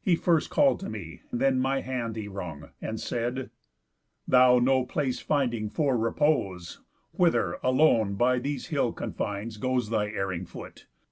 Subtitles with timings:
[0.00, 3.50] He first call'd to me, then my hand he wrung, And said:
[4.28, 10.46] 'Thou no place finding for repose, Whither, alone, by these hill confines, goes Thy erring
[10.46, 10.86] foot?